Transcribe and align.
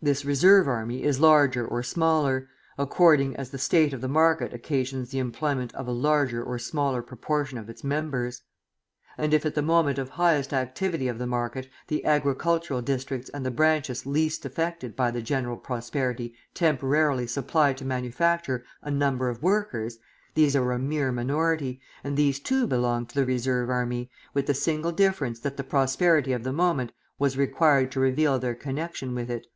This 0.00 0.24
reserve 0.24 0.68
army 0.68 1.02
is 1.02 1.18
larger 1.18 1.66
or 1.66 1.82
smaller, 1.82 2.48
according 2.78 3.34
as 3.34 3.50
the 3.50 3.58
state 3.58 3.92
of 3.92 4.00
the 4.00 4.06
market 4.06 4.54
occasions 4.54 5.10
the 5.10 5.18
employment 5.18 5.74
of 5.74 5.88
a 5.88 5.90
larger 5.90 6.40
or 6.40 6.56
smaller 6.56 7.02
proportion 7.02 7.58
of 7.58 7.68
its 7.68 7.82
members. 7.82 8.42
And 9.16 9.34
if 9.34 9.44
at 9.44 9.56
the 9.56 9.60
moment 9.60 9.98
of 9.98 10.10
highest 10.10 10.52
activity 10.52 11.08
of 11.08 11.18
the 11.18 11.26
market 11.26 11.68
the 11.88 12.04
agricultural 12.04 12.80
districts 12.80 13.28
and 13.34 13.44
the 13.44 13.50
branches 13.50 14.06
least 14.06 14.44
affected 14.46 14.94
by 14.94 15.10
the 15.10 15.20
general 15.20 15.56
prosperity 15.56 16.32
temporarily 16.54 17.26
supply 17.26 17.72
to 17.72 17.84
manufacture 17.84 18.62
a 18.82 18.92
number 18.92 19.28
of 19.28 19.42
workers, 19.42 19.98
these 20.34 20.54
are 20.54 20.70
a 20.70 20.78
mere 20.78 21.10
minority, 21.10 21.80
and 22.04 22.16
these 22.16 22.38
too 22.38 22.68
belong 22.68 23.04
to 23.06 23.16
the 23.16 23.26
reserve 23.26 23.68
army, 23.68 24.12
with 24.32 24.46
the 24.46 24.54
single 24.54 24.92
difference 24.92 25.40
that 25.40 25.56
the 25.56 25.64
prosperity 25.64 26.32
of 26.32 26.44
the 26.44 26.52
moment 26.52 26.92
was 27.18 27.36
required 27.36 27.90
to 27.90 27.98
reveal 27.98 28.38
their 28.38 28.54
connection 28.54 29.12
with 29.12 29.28
it. 29.28 29.48